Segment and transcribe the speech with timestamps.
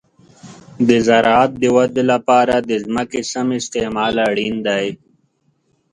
[0.87, 4.85] د زراعت د ودې لپاره د ځمکې سم استعمال اړین دی.